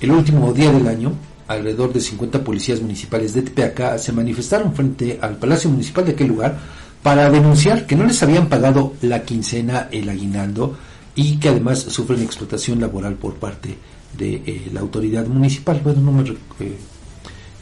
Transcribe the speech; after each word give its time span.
El 0.00 0.10
último 0.10 0.52
día 0.52 0.72
del 0.72 0.86
año, 0.88 1.12
alrededor 1.48 1.92
de 1.92 2.00
50 2.00 2.42
policías 2.42 2.80
municipales 2.80 3.32
de 3.32 3.42
Tepeaca 3.42 3.98
se 3.98 4.12
manifestaron 4.12 4.74
frente 4.74 5.18
al 5.20 5.36
Palacio 5.36 5.70
Municipal 5.70 6.04
de 6.04 6.12
aquel 6.12 6.28
lugar 6.28 6.58
para 7.02 7.30
denunciar 7.30 7.86
que 7.86 7.96
no 7.96 8.04
les 8.04 8.22
habían 8.22 8.48
pagado 8.48 8.94
la 9.02 9.22
quincena, 9.22 9.88
el 9.90 10.08
aguinaldo 10.08 10.76
y 11.14 11.36
que 11.36 11.50
además 11.50 11.80
sufren 11.80 12.22
explotación 12.22 12.80
laboral 12.80 13.14
por 13.14 13.34
parte 13.34 13.76
de 14.16 14.42
eh, 14.46 14.70
la 14.72 14.80
autoridad 14.80 15.26
municipal. 15.26 15.80
Bueno, 15.84 16.00
no 16.00 16.12
me, 16.12 16.30
eh, 16.30 16.78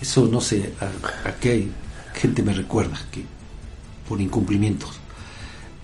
eso 0.00 0.26
no 0.26 0.40
sé 0.40 0.72
a, 0.80 1.28
a 1.28 1.32
qué 1.34 1.68
gente 2.14 2.42
me 2.42 2.52
recuerda 2.52 2.98
que 3.10 3.24
por 4.08 4.20
incumplimientos. 4.20 5.00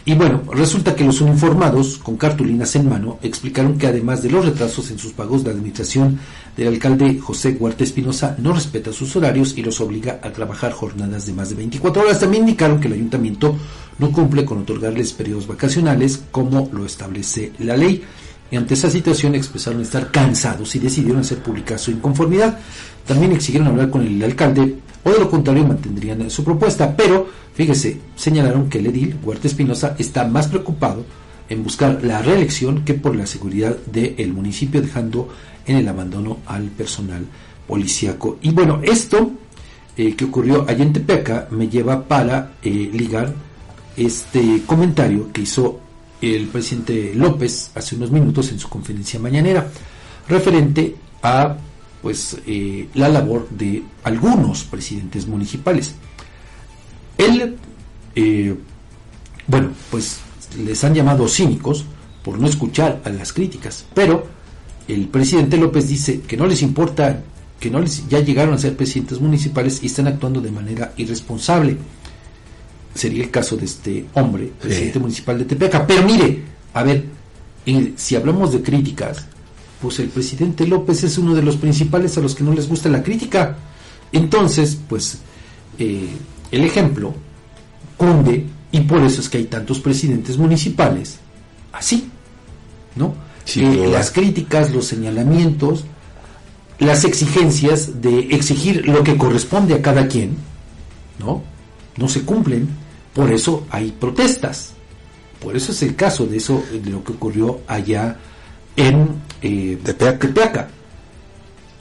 Y 0.08 0.14
bueno, 0.14 0.42
resulta 0.54 0.96
que 0.96 1.04
los 1.04 1.20
uniformados, 1.20 1.98
con 1.98 2.16
cartulinas 2.16 2.74
en 2.76 2.88
mano, 2.88 3.18
explicaron 3.20 3.76
que 3.76 3.88
además 3.88 4.22
de 4.22 4.30
los 4.30 4.42
retrasos 4.42 4.90
en 4.90 4.98
sus 4.98 5.12
pagos, 5.12 5.44
la 5.44 5.50
administración 5.50 6.18
del 6.56 6.68
alcalde 6.68 7.18
José 7.18 7.58
Huerta 7.60 7.84
Espinosa 7.84 8.34
no 8.38 8.54
respeta 8.54 8.90
sus 8.90 9.14
horarios 9.16 9.52
y 9.58 9.62
los 9.62 9.82
obliga 9.82 10.18
a 10.22 10.32
trabajar 10.32 10.72
jornadas 10.72 11.26
de 11.26 11.34
más 11.34 11.50
de 11.50 11.56
24 11.56 12.00
horas. 12.00 12.20
También 12.20 12.44
indicaron 12.44 12.80
que 12.80 12.88
el 12.88 12.94
ayuntamiento 12.94 13.54
no 13.98 14.10
cumple 14.10 14.46
con 14.46 14.56
otorgarles 14.56 15.12
periodos 15.12 15.46
vacacionales 15.46 16.22
como 16.30 16.70
lo 16.72 16.86
establece 16.86 17.52
la 17.58 17.76
ley. 17.76 18.02
Y 18.50 18.56
ante 18.56 18.74
esa 18.74 18.90
situación 18.90 19.34
expresaron 19.34 19.80
estar 19.82 20.10
cansados 20.10 20.74
y 20.74 20.78
decidieron 20.78 21.20
hacer 21.20 21.38
pública 21.38 21.76
su 21.76 21.90
inconformidad. 21.90 22.58
También 23.06 23.32
exigieron 23.32 23.68
hablar 23.68 23.90
con 23.90 24.06
el 24.06 24.22
alcalde 24.22 24.76
o 25.04 25.10
de 25.10 25.18
lo 25.18 25.30
contrario 25.30 25.66
mantendrían 25.66 26.30
su 26.30 26.44
propuesta. 26.44 26.96
Pero, 26.96 27.28
fíjese, 27.54 28.00
señalaron 28.16 28.68
que 28.68 28.78
el 28.78 28.86
edil 28.86 29.16
Huerta 29.22 29.48
Espinosa 29.48 29.94
está 29.98 30.26
más 30.26 30.48
preocupado 30.48 31.04
en 31.48 31.62
buscar 31.62 32.02
la 32.02 32.20
reelección 32.20 32.84
que 32.84 32.94
por 32.94 33.16
la 33.16 33.26
seguridad 33.26 33.76
del 33.86 34.32
municipio, 34.32 34.82
dejando 34.82 35.28
en 35.66 35.76
el 35.76 35.88
abandono 35.88 36.38
al 36.46 36.64
personal 36.64 37.24
policíaco. 37.66 38.38
Y 38.42 38.50
bueno, 38.50 38.80
esto 38.82 39.30
eh, 39.96 40.14
que 40.14 40.24
ocurrió 40.24 40.64
allá 40.68 40.84
en 40.84 40.92
Tepeca 40.92 41.48
me 41.50 41.68
lleva 41.68 42.06
para 42.06 42.52
eh, 42.62 42.90
ligar 42.92 43.34
este 43.96 44.62
comentario 44.66 45.32
que 45.32 45.42
hizo 45.42 45.80
el 46.20 46.46
presidente 46.48 47.12
López 47.14 47.70
hace 47.74 47.96
unos 47.96 48.10
minutos 48.10 48.50
en 48.50 48.58
su 48.58 48.68
conferencia 48.68 49.20
mañanera, 49.20 49.68
referente 50.28 50.96
a 51.22 51.56
pues 52.02 52.36
eh, 52.46 52.88
la 52.94 53.08
labor 53.08 53.48
de 53.50 53.82
algunos 54.04 54.64
presidentes 54.64 55.26
municipales. 55.26 55.94
Él, 57.16 57.56
eh, 58.14 58.54
bueno, 59.46 59.70
pues 59.90 60.20
les 60.64 60.82
han 60.84 60.94
llamado 60.94 61.28
cínicos 61.28 61.84
por 62.22 62.38
no 62.38 62.46
escuchar 62.46 63.00
a 63.04 63.10
las 63.10 63.32
críticas, 63.32 63.84
pero 63.94 64.26
el 64.86 65.08
presidente 65.08 65.56
López 65.56 65.88
dice 65.88 66.20
que 66.20 66.36
no 66.36 66.46
les 66.46 66.62
importa, 66.62 67.22
que 67.58 67.70
no 67.70 67.80
les 67.80 68.08
ya 68.08 68.20
llegaron 68.20 68.54
a 68.54 68.58
ser 68.58 68.76
presidentes 68.76 69.20
municipales 69.20 69.80
y 69.82 69.86
están 69.86 70.06
actuando 70.06 70.40
de 70.40 70.50
manera 70.50 70.92
irresponsable. 70.96 71.76
Sería 72.98 73.22
el 73.22 73.30
caso 73.30 73.56
de 73.56 73.64
este 73.64 74.06
hombre, 74.14 74.50
presidente 74.60 74.98
municipal 74.98 75.38
de 75.38 75.44
Tepeaca. 75.44 75.86
Pero 75.86 76.02
mire, 76.02 76.42
a 76.74 76.82
ver, 76.82 77.04
si 77.94 78.16
hablamos 78.16 78.52
de 78.52 78.60
críticas, 78.60 79.24
pues 79.80 80.00
el 80.00 80.08
presidente 80.08 80.66
López 80.66 81.04
es 81.04 81.16
uno 81.16 81.32
de 81.32 81.42
los 81.42 81.56
principales 81.56 82.18
a 82.18 82.20
los 82.20 82.34
que 82.34 82.42
no 82.42 82.52
les 82.52 82.68
gusta 82.68 82.88
la 82.88 83.04
crítica. 83.04 83.56
Entonces, 84.10 84.76
pues 84.88 85.18
eh, 85.78 86.08
el 86.50 86.64
ejemplo 86.64 87.14
cunde 87.96 88.46
y 88.72 88.80
por 88.80 89.00
eso 89.04 89.20
es 89.20 89.28
que 89.28 89.38
hay 89.38 89.44
tantos 89.44 89.78
presidentes 89.78 90.36
municipales 90.36 91.18
así, 91.72 92.10
¿no? 92.96 93.14
que 93.44 93.86
las 93.86 94.10
críticas, 94.10 94.72
los 94.72 94.86
señalamientos, 94.86 95.84
las 96.78 97.04
exigencias 97.04 98.02
de 98.02 98.18
exigir 98.30 98.86
lo 98.86 99.02
que 99.02 99.16
corresponde 99.16 99.74
a 99.74 99.82
cada 99.82 100.06
quien, 100.06 100.36
¿no? 101.18 101.42
No 101.96 102.08
se 102.08 102.22
cumplen, 102.22 102.68
por 103.18 103.32
eso 103.32 103.66
hay 103.70 103.90
protestas. 103.90 104.74
Por 105.42 105.56
eso 105.56 105.72
es 105.72 105.82
el 105.82 105.96
caso 105.96 106.24
de 106.24 106.36
eso, 106.36 106.62
de 106.72 106.88
lo 106.88 107.02
que 107.02 107.14
ocurrió 107.14 107.62
allá 107.66 108.16
en 108.76 109.08
eh, 109.42 109.76
Tepeaca. 109.82 110.68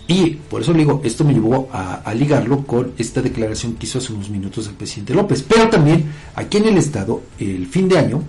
Y 0.08 0.32
por 0.32 0.64
eso 0.64 0.72
le 0.72 0.80
digo, 0.80 1.00
esto 1.04 1.24
me 1.24 1.36
llevó 1.36 1.70
a, 1.72 2.12
ligarlo 2.16 2.66
con 2.66 2.94
esta 2.98 3.22
declaración 3.22 3.76
que 3.76 3.86
hizo 3.86 4.00
hace 4.00 4.14
unos 4.14 4.32
minutos 4.32 4.66
el 4.68 4.74
presidente 4.74 5.14
López. 5.14 5.44
Pero 5.48 5.70
también 5.70 6.12
aquí 6.34 6.58
en 6.58 6.70
el 6.70 6.78
Estado, 6.80 7.22
el 7.38 7.68
fin 7.68 7.88
de 7.88 8.00
año, 8.00 8.24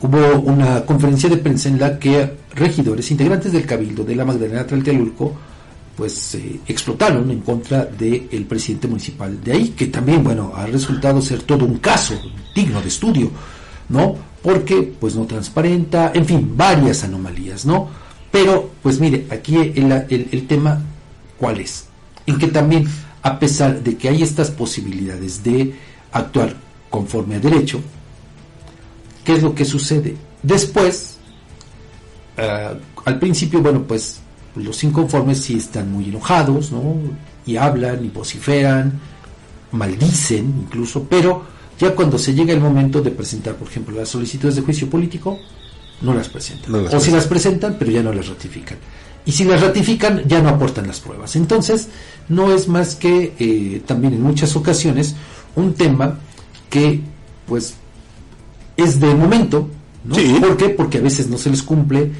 hubo 0.00 0.40
una 0.40 0.82
conferencia 0.86 1.28
de 1.28 1.36
prensa 1.36 1.68
en 1.68 1.78
la 1.78 1.98
que 1.98 2.38
regidores, 2.54 3.10
integrantes 3.10 3.52
del 3.52 3.66
Cabildo 3.66 4.02
de 4.02 4.16
la 4.16 4.24
Magdalena 4.24 4.66
Tlatelolco, 4.66 5.34
pues 5.96 6.34
eh, 6.34 6.60
explotaron 6.66 7.30
en 7.30 7.40
contra 7.40 7.86
del 7.86 8.44
presidente 8.44 8.86
municipal 8.86 9.42
de 9.42 9.52
ahí, 9.52 9.68
que 9.70 9.86
también, 9.86 10.22
bueno, 10.22 10.52
ha 10.54 10.66
resultado 10.66 11.22
ser 11.22 11.42
todo 11.42 11.64
un 11.64 11.78
caso 11.78 12.14
digno 12.54 12.82
de 12.82 12.88
estudio, 12.88 13.30
¿no? 13.88 14.14
Porque, 14.42 14.94
pues, 15.00 15.16
no 15.16 15.24
transparenta, 15.24 16.12
en 16.14 16.26
fin, 16.26 16.52
varias 16.54 17.02
anomalías, 17.02 17.64
¿no? 17.64 17.88
Pero, 18.30 18.70
pues 18.82 19.00
mire, 19.00 19.26
aquí 19.30 19.56
el, 19.56 19.90
el, 20.10 20.46
tema, 20.46 20.82
¿cuál 21.38 21.60
es? 21.60 21.86
En 22.26 22.38
que 22.38 22.48
también, 22.48 22.86
a 23.22 23.38
pesar 23.38 23.82
de 23.82 23.96
que 23.96 24.10
hay 24.10 24.22
estas 24.22 24.50
posibilidades 24.50 25.42
de 25.42 25.74
actuar 26.12 26.54
conforme 26.90 27.36
a 27.36 27.40
derecho, 27.40 27.80
¿qué 29.24 29.32
es 29.32 29.42
lo 29.42 29.54
que 29.54 29.64
sucede? 29.64 30.14
Después, 30.42 31.16
uh, 32.36 32.76
al 33.06 33.18
principio, 33.18 33.62
bueno, 33.62 33.82
pues 33.84 34.20
los 34.56 34.82
inconformes 34.84 35.40
sí 35.40 35.56
están 35.56 35.92
muy 35.92 36.08
enojados, 36.08 36.72
¿no? 36.72 36.96
Y 37.44 37.56
hablan 37.56 38.04
y 38.04 38.08
vociferan, 38.08 38.98
maldicen 39.72 40.54
incluso, 40.62 41.04
pero 41.08 41.44
ya 41.78 41.94
cuando 41.94 42.18
se 42.18 42.34
llega 42.34 42.52
el 42.52 42.60
momento 42.60 43.02
de 43.02 43.10
presentar, 43.10 43.54
por 43.56 43.68
ejemplo, 43.68 43.94
las 43.94 44.08
solicitudes 44.08 44.56
de 44.56 44.62
juicio 44.62 44.88
político, 44.88 45.38
no 46.00 46.14
las 46.14 46.28
presentan. 46.28 46.72
No 46.72 46.80
las 46.80 46.94
o 46.94 47.00
si 47.00 47.10
las 47.10 47.26
presentan, 47.26 47.76
pero 47.78 47.90
ya 47.90 48.02
no 48.02 48.12
las 48.12 48.28
ratifican. 48.28 48.78
Y 49.24 49.32
si 49.32 49.44
las 49.44 49.60
ratifican, 49.60 50.22
ya 50.26 50.40
no 50.40 50.48
aportan 50.48 50.86
las 50.86 51.00
pruebas. 51.00 51.34
Entonces, 51.36 51.88
no 52.28 52.54
es 52.54 52.68
más 52.68 52.94
que 52.94 53.34
eh, 53.38 53.82
también 53.84 54.14
en 54.14 54.22
muchas 54.22 54.54
ocasiones 54.56 55.16
un 55.56 55.74
tema 55.74 56.18
que, 56.70 57.00
pues, 57.46 57.74
es 58.76 59.00
de 59.00 59.14
momento, 59.14 59.68
¿no? 60.04 60.14
Sí. 60.14 60.36
¿Por 60.40 60.56
qué? 60.56 60.68
Porque 60.68 60.98
a 60.98 61.00
veces 61.00 61.28
no 61.28 61.38
se 61.38 61.50
les 61.50 61.62
cumple 61.62 62.12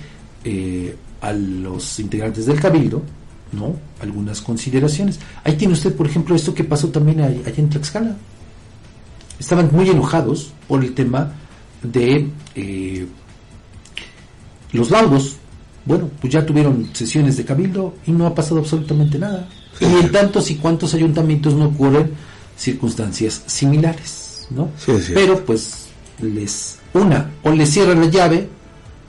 eh, 0.42 0.97
a 1.21 1.32
los 1.32 1.99
integrantes 1.99 2.47
del 2.47 2.60
cabildo, 2.60 3.03
¿no? 3.53 3.77
Algunas 4.00 4.41
consideraciones. 4.41 5.19
Ahí 5.44 5.56
tiene 5.56 5.75
usted, 5.75 5.94
por 5.94 6.06
ejemplo, 6.06 6.34
esto 6.34 6.54
que 6.54 6.65
pasó 6.65 6.88
también 6.88 7.21
allá 7.21 7.53
en 7.56 7.71
Tlaxcala. 7.71 8.16
Estaban 9.38 9.71
muy 9.72 9.88
enojados 9.91 10.53
por 10.66 10.82
el 10.82 10.94
tema 10.94 11.32
de 11.82 12.28
eh, 12.54 13.06
los 14.72 14.91
laudos. 14.91 15.37
Bueno, 15.84 16.10
pues 16.21 16.32
ya 16.32 16.44
tuvieron 16.44 16.91
sesiones 16.94 17.37
de 17.37 17.44
cabildo 17.44 17.94
y 18.06 18.12
no 18.12 18.27
ha 18.27 18.34
pasado 18.34 18.60
absolutamente 18.60 19.19
nada. 19.19 19.48
Y 19.81 19.84
en 19.84 20.10
tantos 20.10 20.50
y 20.50 20.56
cuantos 20.56 20.94
ayuntamientos 20.94 21.54
no 21.54 21.66
ocurren 21.66 22.10
circunstancias 22.56 23.43
similares, 23.47 24.48
¿no? 24.50 24.71
Sí, 24.78 24.93
sí. 25.00 25.12
Pero 25.15 25.44
pues 25.44 25.87
les 26.21 26.78
una 26.94 27.31
o 27.43 27.50
les 27.50 27.71
cierran 27.71 28.00
la 28.00 28.06
llave 28.06 28.48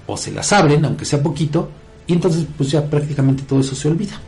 o 0.06 0.18
se 0.18 0.31
las 0.31 0.51
abren, 0.53 0.84
aunque 0.85 1.06
sea 1.06 1.24
poquito, 1.24 1.69
y 2.07 2.13
entonces 2.13 2.45
pues 2.57 2.72
ya 2.72 2.90
prácticamente 2.90 3.44
todo 3.44 3.59
eso 3.59 3.75
se 3.75 3.88
olvida. 3.88 4.19